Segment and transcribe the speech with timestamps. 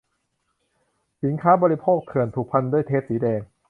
[1.23, 3.41] สินค้าบริโภคเถื่อน ถูกพันด้วยเทปสีแดง